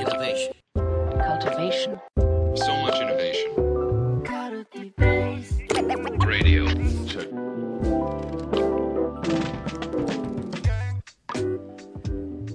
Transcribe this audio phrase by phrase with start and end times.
[0.00, 0.54] Innovation.
[1.28, 2.00] cultivation,
[2.54, 3.52] So much innovation.
[6.26, 6.64] Radio.
[7.04, 7.28] Check.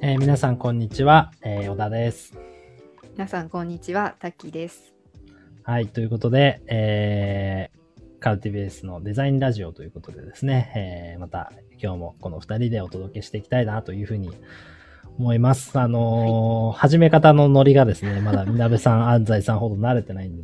[0.01, 2.33] えー皆さんこんにちは、えー、小田です。
[3.13, 4.15] 皆さん、こんにちは。
[4.19, 4.95] タッキーです。
[5.61, 14.31] はい、ということで、えー、カルティベースのデザインラジオということでですね、えー、また今日もこの二人でお届けしていきたいなというふうに
[15.17, 15.77] 思います。
[15.79, 20.43] あのー始め方のノリがですね、 まだみなべさん、安西さんほど慣れてないんで、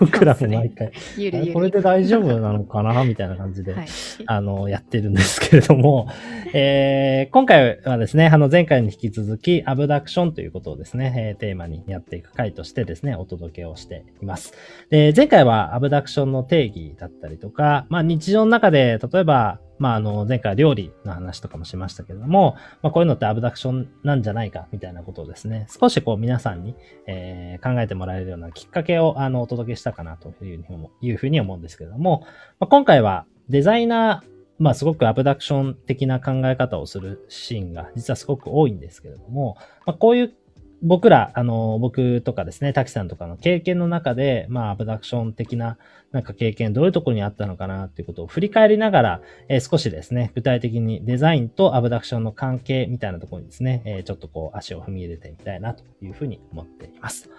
[0.00, 1.52] 僕らも毎回、ゆるゆる。
[1.52, 3.86] これで大丈夫なのかなみたいな感じで、はい。
[4.26, 6.08] あの、やってるんですけれども、
[6.52, 14.52] えー今回はですね、あの、前回に引き続き、アブダクションということをですね、えーテーマにやっていく回としてですね、お届けをしています。
[14.90, 32.20] で、前回はアブダクションの定義だったりとか、まあ、日常の中で、例えば、まあ、あの、前回料理の話とかもしましたけれども、まあ、こういうのってアブダクションなんじゃないか、みたいなことをですね、少しこう皆さんに、えー考えてもらえるようなきっかけを、あの、お届けしたかなというふうに思ういうふうに思うんですけれども、
[32.58, 39.56] まあ、今回はデザイナー、まあすごくアブダクション的な考え方をするシーンが実はすごく多いんですけれども、
[39.86, 40.34] まあこういう
[40.82, 45.76] 僕ら、あの、僕とかですね、滝さんとかの経験の中で、まあアブダクション的な
[46.12, 57.30] なんか経験どういうところにあったのかなっていうことを振り返りながら、えー少しですね、具体的にデザインとアブダクションの関係みたいなところにですね、えーちょっとこう足を踏み入れてみたいなというふうに思っています。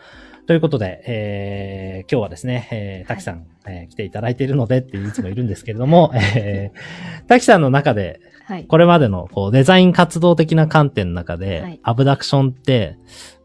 [0.48, 8.22] ということで、えー今日はですね、えー、滝さん、えー来ていただいているのでっていつもいるんですけれども、えー、滝さんの中で、
[8.52, 8.68] はい。
[8.68, 12.98] これまでのこうデザイン活動的な観点の中で、はいアブダクションって、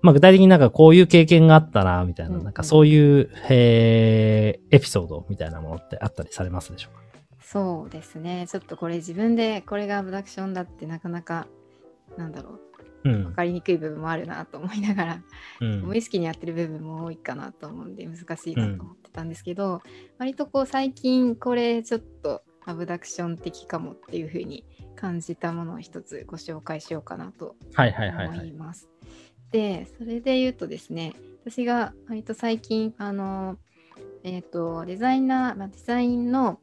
[0.03, 7.03] まあ具体的になんかこういう経験があったな、みたいな、うんうんなんかそういう、えーエピソードみたいなものってあったりされますでしょうか？
[7.41, 8.49] そうですね。
[8.51, 11.47] ちょっとこれ自分でこれがアブダクションだってなかなか、
[12.19, 12.59] なんだろ
[13.05, 13.33] う、うん分。
[13.33, 15.23] かりにくい部分もあるなと思いながら、
[15.61, 19.83] うん無意識にやってる部分も多いかなと思うんで難しいなと思ってたんですけど、
[20.19, 24.65] 割とこう最近これちょっとアブダクション的かもっていう風に
[24.97, 28.39] 感じたものを一つご紹介しようかなとはいはいはいはい。
[28.39, 28.89] 思います。
[29.53, 31.13] で、それで言うとですね、
[31.45, 33.59] 私が割と最近、あの、
[34.25, 36.59] えっ、と、デザイナー、まあ、デザインの、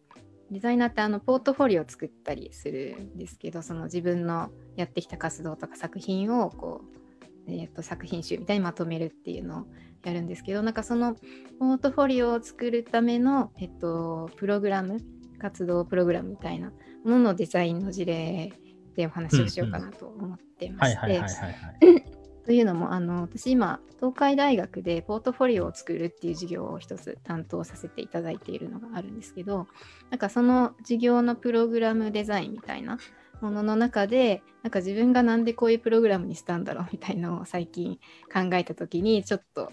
[0.52, 6.82] デザイナーってあのポートフォリオを作ったりするんですけど、その自分のやってきた活動とか作品をこ
[7.48, 9.66] う、えっ、と、作品集みたいにまとめるっていうのを
[10.04, 11.16] やるんですけど、なんかその
[11.60, 15.00] ポートフォリオを作るための、えっと、プログラム、
[15.40, 18.54] 活動プログラムみたいなもののデザインの事例
[18.96, 22.24] でお話をしようかなと思ってまして。
[22.46, 29.68] というのもあの私今東海大学でポートフォリオを作るっていう授業を一つ担当させていただいているのがあるんですけど
[30.10, 32.98] なんかその授業のプログラムデザインみたいな
[33.40, 37.98] ものの中でなんか自分がなんでこういうプログラムにしたんだろうみたいのを最近
[38.32, 39.72] 考えた時にちょっと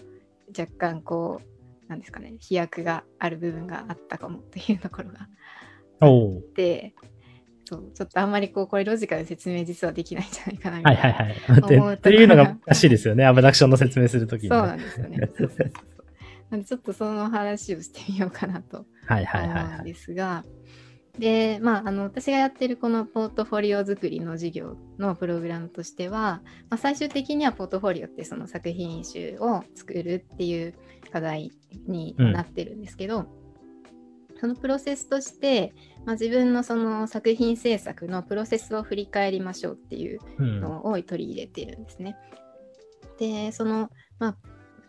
[0.57, 5.27] 若干こうなんですかね飛躍がある部分があったかもというところが
[6.01, 6.93] おーで
[7.71, 11.95] そうちょっとあんまりこうこれロジカルで説明実はできないんじゃないかなみたなはいいはいはい。
[11.95, 13.25] っていうのが難しいですよね。
[13.25, 14.67] アブダクションの説明するときに、そうね。
[14.67, 15.17] なんですよね。
[15.19, 15.71] そうそうそうそう
[16.49, 19.85] なんでちょっとその話をしてみようかなと思うんはい。
[19.85, 20.43] ですが、
[21.17, 30.73] で、まあ、あの私がやってるこのポートフォリオ作りの授業のプログラムとしては、まあ、最終的にはポートフォリオってその作品集を作るっていう
[31.11, 31.51] 課題
[31.87, 33.27] になってるんですけど、
[34.41, 35.71] そのプロセスとして、
[36.03, 40.59] まあ、自分のその作品制作のプロセスを振り返りましょうっていううん。
[40.59, 42.17] のを取り入れているんですね。
[43.19, 44.35] でその、まあ、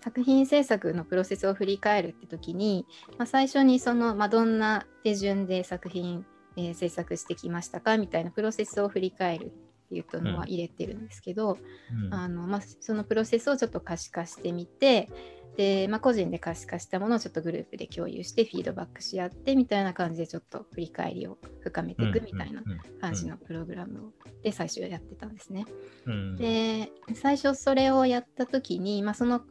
[0.03, 2.87] 作品制作のプロセスを振り返るって時に、
[3.19, 6.25] まあ、最初にその、まあ、どんな手順で作品、
[6.57, 11.59] えー制作してきましたかみたいなプロセスを振り返るっていうのは入れてるんですけど、
[12.07, 15.11] うんあのまあ、そのプロセスをちょっと可視化してみて
[15.57, 22.63] で、まあ、個人で可視化したものをちょっとグループで共有してフィードバックし合ってみたいな感じでちょっと振り返りを深めていくみたいな
[23.01, 24.13] 感じのプログラムを
[24.43, 25.67] で最初やってたんですね。
[26.07, 26.37] うん。
[26.37, 29.43] で最初それをやった時に、まあ、その、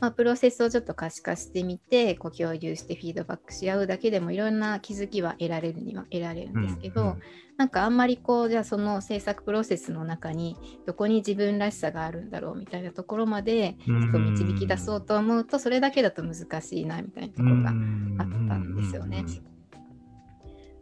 [0.00, 7.22] まあ、プロセスをちょっと可視化してみてこう共有してフィードバックし合うだけでもいろんな気づきは得られるには得られるんですけど、うんうん
[7.58, 10.56] なんかあんまりこうじゃあその制作プロセスの中に
[10.86, 19.24] どこに自分らしさがあるんだろうみたいなところまでちょっと導き出そうと思うとそれだけだと難しいなみたいなところがあったんですよね。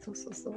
[0.00, 0.54] そうそうそう。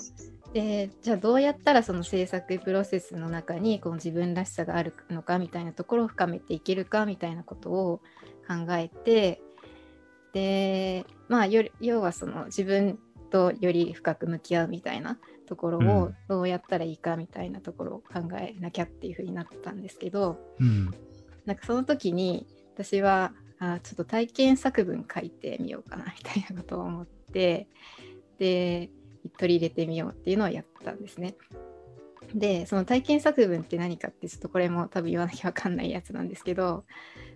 [0.53, 8.01] でじゃあどうやったらその制作プロセスの中にこの自分らしさがあるのかみたいなところを深めていけるかみたいなことを
[8.49, 9.41] 考えて
[10.33, 12.99] でまあより要はその自分
[13.29, 20.93] とより深く向き合うみたいなところうをんどうやったらいいかみたいなところを考えなきゃっていうふうになったんですけどうん。
[21.45, 27.67] なんかその時に私はあちょっと体験作文書いてみようかなみたいなことを思って
[28.37, 28.89] で
[29.37, 31.35] 取り入れてみようっていうのをやったんですね。
[32.33, 36.85] でその体験作文って何かってちょっとこれも多分言わなきゃ分かんないやつなんですけど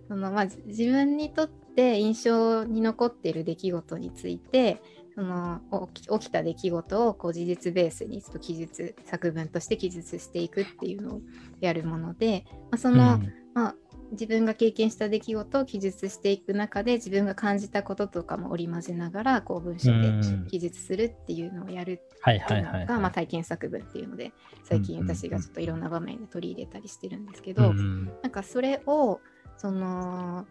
[0.07, 4.81] その、まあ、自分にとって印象に残っている出来事について
[5.16, 5.62] その
[5.92, 11.22] 起きた出来事をこう事実ベースにちょっと記述作文として記述していくっていうのを
[11.60, 13.34] やるもので、まあ、その、うん。
[13.54, 13.75] まあ、
[14.13, 22.80] 自分が経験した出来事を記述していく中で自分が感じたこととかも織り交ぜながらこう文章でうん記述するっていうのをやるはいってはいいうはい。
[22.81, 24.31] のが、まあ、体験作文っていうので
[24.63, 29.19] 最近私がちょっといろんな場面で取り入れたりしてるんですけど、うんなんかそれを
[29.57, 30.45] その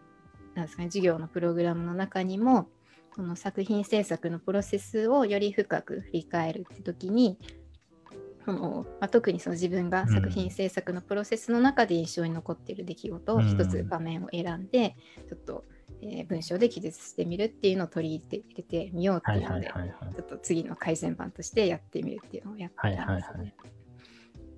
[0.54, 2.68] なんですかね授業のプログラムの中にも
[3.14, 7.38] その作品制作のプロセスをより深く振り返るって時に
[8.44, 14.96] その、まあ、特にその自分が作品制作のプロセスの中で印象に残っている出来事をうん一つ場面を選んで、
[15.28, 15.64] ちょっと、
[16.00, 20.14] えー文章で記述してみるっていうのを取り入れてみようってはいいうので、はいはいはい。
[20.14, 23.12] ちょっと次の改善版としてやってみるっていうのをやったんですよね。
[23.12, 23.54] はいはいはい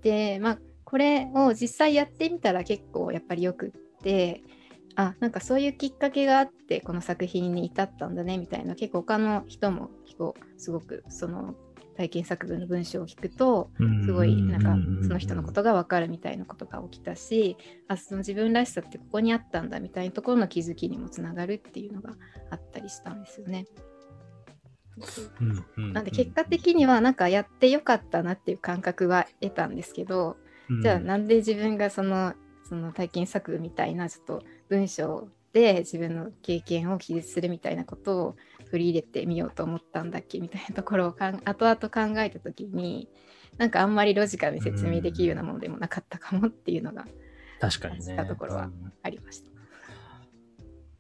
[0.05, 3.71] でまあこれを実際やってみたら結構やっぱりよくっ
[4.03, 4.43] て
[4.95, 11.55] あなんかそういうきっかけがあってこの作品に至ったんだねみたいな結構他の人も結構すごくその
[11.97, 13.71] 体験作文の文章を聞くと
[14.05, 17.57] すごいなんかその人のことが分かるみたいなことが起きたし
[17.89, 22.15] あその自分らしさってここにあったんだみたいなところの気づきにもつながるっていうのが
[22.51, 23.67] あったりしたんですよね。
[25.77, 30.37] なんで結果的にはなんかやってよかったなっていう感覚は得たんですけど、
[30.83, 32.35] じゃあなんで自分がその
[32.69, 38.37] その体験作文みたいなちょっと文章で自分の経験を記述するみたいなことを
[38.71, 43.09] 取り入れてみようと思ったんだっけみたいなところをかん 後々考えた時に
[43.57, 47.07] なんかあんまりロジカルに説明できるようなものでもなかったかもっていうのが
[47.61, 48.17] 確かにね。
[48.17, 49.51] たところはうんありました。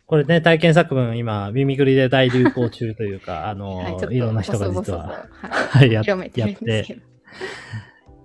[0.06, 7.00] これね、体験作文、今、耳ぐりで大流行中というか、あの、はい、いろんな人が実は、はい はい、やって、ど。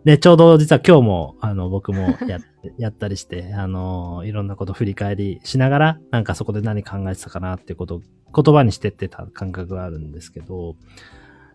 [0.06, 2.40] で、ちょうど実は今日も、あの、僕もや
[2.78, 8.02] やったりして、 あの、いろんなこと振り返りしながら、なんかそこで何考えてたかなってことを
[8.44, 10.76] 言葉にしてってた感覚があるんですけど、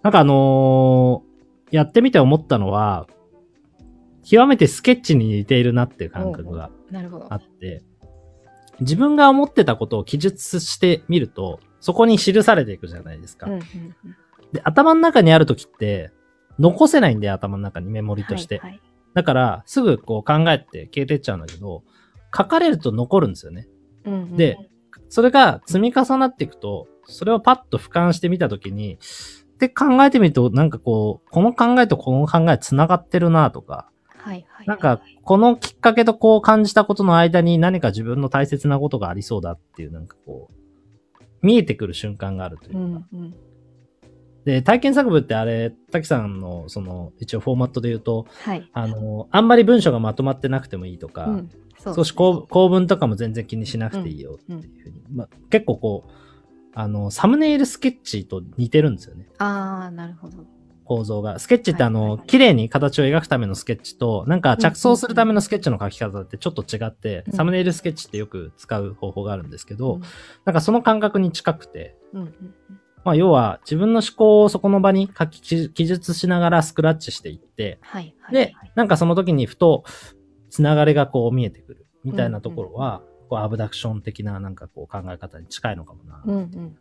[0.03, 1.23] なんかあの
[1.71, 3.07] やってみて思ったのは、
[4.23, 6.71] 極めてスケッチに似ているなっていう感覚が
[7.31, 7.37] あ。
[7.37, 7.83] って、
[8.81, 13.47] 自分が思ってたことを記述してみると、そこに記されていくじゃないですか。
[13.47, 13.65] うんうんうん
[14.55, 16.13] で、頭の中にあるときって、
[16.59, 18.59] 残せないんで、頭の中にメモリとして。
[18.59, 18.81] はいはい
[19.15, 21.85] だから、すぐこう考えて消えてっちゃうんだけど、
[22.37, 23.69] 書かれると残るんですよね。
[24.05, 24.59] うんうんで
[25.09, 28.99] それが積み重なっていくと、それをパッと俯瞰してみたときに、
[29.59, 34.67] で考えてみると、なんかこう、この考えとこの考え繋がってるなとか、はいはい。
[34.67, 42.99] なんか、このきっかけとこう感じたことの間に何か自分の大切なことがありそうだっていう、なんかこう、見えてくる瞬間があるといううか。
[42.99, 43.35] んうん。
[44.45, 48.69] で、体験作文ってあれ、滝さんの、その、一応フォーマットで言うと、はい。
[48.73, 56.11] あの、あんまり文章がまとまってなくてもいいとか、うん、そう少し構構文とかも全然気にしなくていいよっていうふうに、まあ、結構こう、
[56.75, 59.29] あの、サムネイルスケッチと似てるんですよね。
[59.39, 60.45] ああ、なるほど。
[60.85, 61.39] 構造が。
[61.39, 67.33] スケッチってあの、綺麗に形を描くためのスケッチと、なんか着想するためのスケッチの書き方ってちょっと違って、うん。
[67.33, 70.03] サムネイルスケッチってよく使う方法があるんですけど、うん。
[70.45, 72.35] なんかその感覚に近くて、うんうん
[73.05, 78.35] まあ要は自分の思考をそこの場に書き記述しながらスクラッチしていって、はいはい。
[78.35, 79.85] ではい、なんかその時にふと、
[80.51, 86.23] つながりがこう見えてくるみたいなところは、こうアブダクション的ななんかこう考え方に近いのかもな。
[86.25, 86.77] うんうっんうん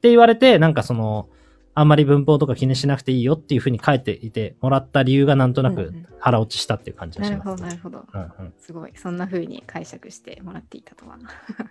[0.00, 1.28] て言われて、なんかその、
[1.74, 7.24] あんまり文法とか気にしなくていいよっていうふうに書いていてもらった理由がなんとなくうんうん腹落ちしたっていう感じうん。
[7.24, 7.62] がします。
[7.62, 8.38] なるほど、なるほど。
[8.38, 8.54] うんうん。
[8.58, 8.92] すごい。
[8.96, 11.18] そんな風に解釈してもらっていたとは。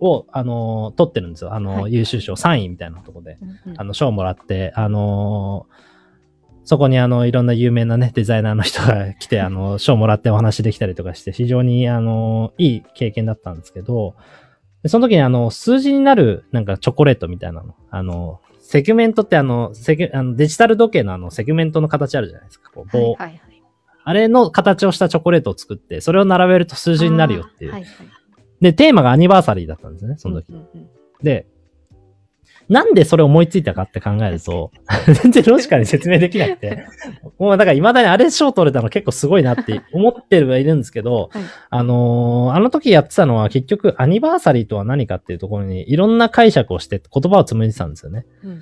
[0.00, 1.54] を、あの、取ってるんですよ。
[1.54, 3.38] あの、はい優秀賞3位みたいなとこで。
[3.40, 5.94] うんうんあの、賞をもらって、あのー
[6.64, 14.14] そこにあの、いろんな有名なね、デザイナーの人が来て、あの、 賞をもらってお話できたりとかして、非常に、あのいい経験だったんですけど、
[14.84, 17.74] でその時にあの、数字になる、なんかチョコレートみたいなの。
[17.90, 22.70] あの、セグメントってあの、セグあのデジタル時計のあの、セグメントの形あるじゃないですか。
[22.70, 23.62] こう棒、はいはいはい。
[24.04, 27.72] あれの形をしたチョコレートを作って、それを並べると数字になるよっていう。
[27.72, 28.08] はいはい。
[28.60, 30.52] で、テーマがアニバーサリーだったんですね、その時。
[30.52, 30.88] うんうんうん
[31.22, 31.46] で、
[32.68, 34.70] なんでそれ思いついたかって考えると、
[35.22, 36.86] 全然ロジカルに説明できなくて、
[37.38, 41.42] もうだから未だにあれ賞取れたの結構すごいなって思ってはいるんですけど、はい。
[41.70, 48.26] あのーあの時やってたのは結局アニバーサリーとは何かっていうところにいろんな解釈をして言葉を紡いでたんですよね。
[48.42, 48.60] うんうん。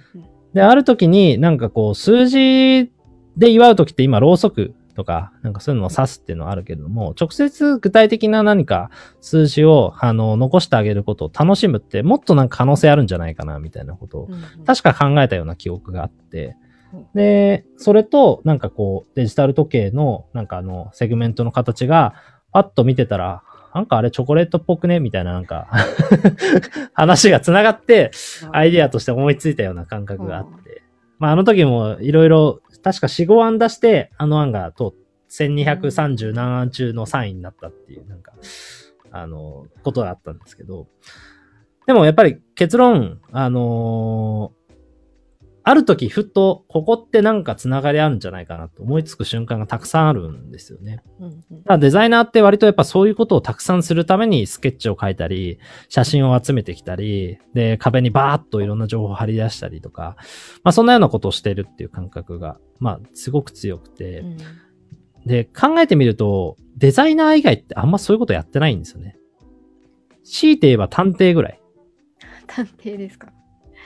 [0.54, 2.90] で、ある時になんかこう数字
[3.36, 14.28] で祝う時って今ろうそくとか、なんかそういうのを指すっていうのはあるけれども、直接具体的な何か数字を、あの、残してあげることを楽しむって、もっとなんか可能性あるんじゃないかな、みたいなことを、
[14.66, 16.56] 確か考えたような記憶があって。
[16.92, 22.14] うん、で、それと、なんかこう、デジタル時計の、なんかあの、セグメントの形が、
[22.52, 23.42] パッと見てたら、
[23.74, 25.00] なんかあれチョコレートっぽくね？
[25.00, 25.68] みたいななんか、
[26.92, 28.10] 話が繋がって、
[28.52, 30.82] アイディアとして思いついたような感覚があって。
[31.22, 38.32] まあ、あの時もいろいろ、確か4、5案出して、あの案が通って、1230何案中の3位になったっていう、なんか、
[39.12, 40.88] あの、ことがあったんですけど。
[41.86, 44.61] でもやっぱり結論、あのー
[45.64, 51.02] ある時ふっと、ここってなんか繋がりあるんじゃないかなと思いつく瞬間がたくさんあるんですよね。
[51.20, 60.16] うんうんただデザイナーって割とやっぱそういうことをたくさんするためにスケッチを書いたり、写真を集めてきたり、で、壁にバーッといろんな情報を貼り出したりとか、
[60.64, 64.36] まあそんなようなことをしてるっていう感覚が、まあすごく強くて、うん
[65.24, 69.16] で、考えてみると、デザイナー以外ってあんまそういうことやってないんですよね。
[70.24, 71.60] 強いて言えば探偵ぐらい。
[72.48, 73.28] 探偵ですか？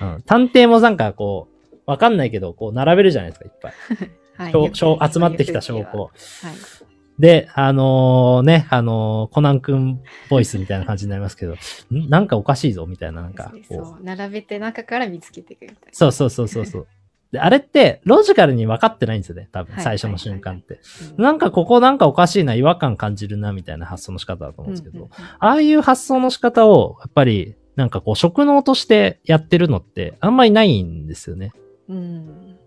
[0.01, 0.23] うん。
[0.25, 1.56] 探偵もなんかこう、
[1.87, 3.73] わかんないけど、こう並べるじゃないですか、いっぱい。
[4.37, 5.83] はい集まってきた証拠。
[5.83, 6.87] はい。
[7.19, 12.11] で、あのね、あのーコナン君ボイスみたいな感じになりますけど、ん？
[12.11, 13.53] なんかおかしいぞ、みたいな、なんか。
[13.67, 15.89] そう並べて中から見つけていくみたいな。
[15.93, 16.87] そうそうそうそうそう。
[17.33, 20.81] で、あれって、ロジカルに分かってないんですよね、多分、はい最初の瞬間って。
[21.17, 31.53] うんなんかここなんかおかしいな、違和感感じるな、みたいな発想の仕方だと思うんですけど、うんうんああいう発想の仕方を、やっぱり、なんかこう、職能としてやってるのって、あんまりないんですよね。
[31.89, 32.59] うん。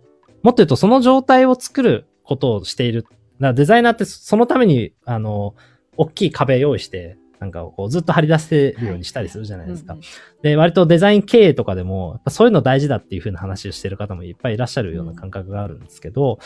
[0.41, 3.05] もっと言うと、その状態を作ることをしている。
[3.39, 5.55] デザイナーってそのために、あの、
[5.97, 9.93] 大きい壁用意して、なんかこうずっと張り出せるようにしたりするじゃないですか。
[9.93, 10.05] うんうん
[10.41, 16.39] で、割とデザイン経営とかでも、そういうの大事だっていう風な話をしてる方もいっぱいいらっしゃるような感覚があるんですけど、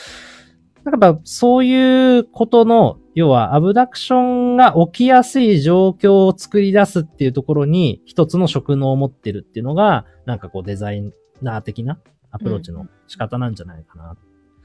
[0.83, 11.11] なんかやっぱそういうことの、要はアブダクションが起きやすい状況を作り出すっていうところに一つの職能を持ってるっていうのが、なんかこうデザイ
[11.41, 11.99] ナー的な
[12.33, 14.17] アプローチの仕方なんじゃないかな。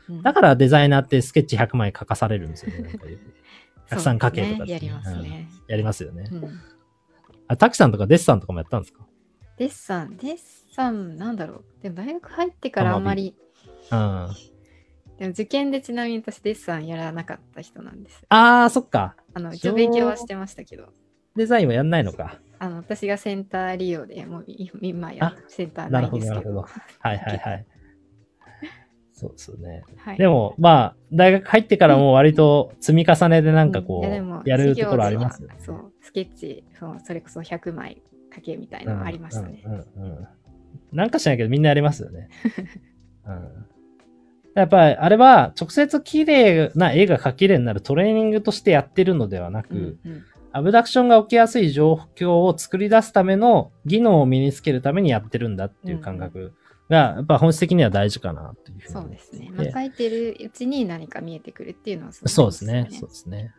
[0.09, 2.99] うんだからデザイナーってスケッチ100枚書かされるんですよね。
[3.89, 5.49] たくさん書けとかねやりますね。
[5.69, 6.25] やりますよね。
[6.33, 6.61] うん
[7.51, 9.07] あ、タキさんとかデッサンとかもやったんですか？
[9.59, 10.37] デッサン、デッ
[10.75, 11.83] サン、なんだろう。
[11.83, 13.35] でも大学入ってからあんまり、
[13.91, 13.99] うん。
[13.99, 14.31] あ
[15.19, 18.23] でも受験でちなみに私デッサンやらなかった人なんです。
[18.29, 19.17] あー、そっか。
[19.35, 20.93] あの、一応勉強はしてましたけど、
[21.37, 22.39] デザインはやんないのか。
[22.59, 26.55] あの、私がセンター利用でもうい今やあセンターなるほど、ないんですけど。
[26.55, 26.83] なるほど。
[27.01, 27.67] はいはいはい。
[29.13, 29.83] そうですよね。
[29.97, 35.57] はいでも、まあ、大学入ってからも割と積み重ねでなんかこうんいやるところありますよね。
[35.59, 38.03] そう、スケッチ、そうそれこそ100枚
[38.35, 39.63] 書けみたいなのありましたね。
[39.65, 40.29] うんうんうん
[40.93, 42.29] なんかしないけどみんなやりますよね。
[43.27, 43.67] うん、
[44.55, 56.55] やっぱりあれは直接綺麗な絵が描きれになるトレーニングとしてやってるのではなく、うんうんアブダクションが起きやすい状況を作り出すための技能を身につけるためにやってるんだっていう感覚
[56.89, 59.51] が、やっぱ本質的には大事かなというふうにそうですね。
[59.55, 62.89] まあ、書いてるうちに何か見えてくるっていうのはそうですね。
[62.91, 63.53] そうですね。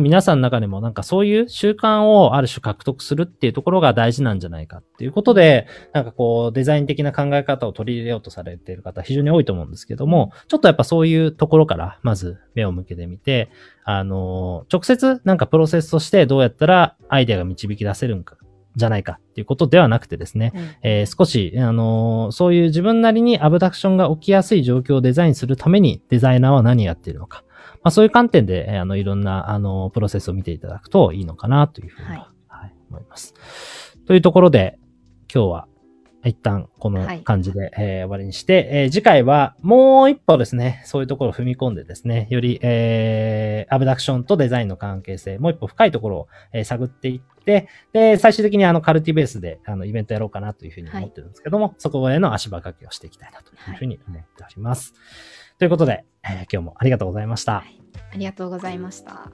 [0.00, 13.48] 皆さんの中でもなんかそういう習慣をある種獲得するっていうところが大事なんじゃないかっていうことで、なんかこうデザイン的な考え方を取り入れようとされている方非常に多いと思うんですけども、ちょっとやっぱそういうところからまず目を向けてみて、
[13.84, 18.36] あの、直接なんかプロセスとしてどうやったらアイデアが導き出せるんか、
[18.74, 27.42] じゃないかっていうことではなくてですね、うんえー少し、あのーそういう自分なりにアブダクションが起きやすい状況をデザインするためにデザイナーは何をやっているのか。
[27.74, 33.34] まあそういう観点で、えーあの、いろんな、あの、プロセスを見ていただくといいのかなというふうには、はいはい、思います。
[34.06, 34.78] というところで、
[35.32, 35.68] 今日は
[36.28, 54.94] 一旦この感じで、えー、終わりにして、えー、次回はもう一歩ですね、そういうところを踏み込んでですね、より、えー、アブダクションとデザインの関係性、もう一歩深いところを、えー、探っていって、で、最終的にあのカルティベースであのイベントやろうかなというふうに思ってるんですけども、はい、そこへの足場掛けをしていきたいなというふうに思っております。
[54.94, 54.98] は
[55.56, 57.80] い、ということで、えー、今日もありがとうございました、はい。
[58.12, 59.30] ありがとうございました。